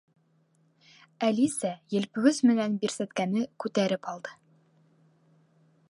Әлисә 1.27 1.71
елпеүес 1.95 2.41
менән 2.53 2.79
бирсәткәне 2.85 3.45
күтәреп 3.65 4.11
алды. 4.15 4.35